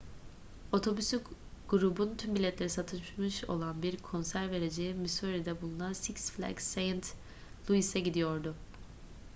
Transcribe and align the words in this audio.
otobüs 0.71 1.13
grubun 1.69 2.15
tüm 2.17 2.35
biletleri 2.35 2.69
satılmış 2.69 3.43
olan 3.45 3.83
bir 3.83 3.97
konser 3.97 4.51
vereceği 4.51 4.93
missouri'de 4.93 5.61
bulunan 5.61 5.93
six 5.93 6.31
flags 6.31 6.63
st 6.67 7.15
louis'e 7.69 7.99
gidiyordu 7.99 8.55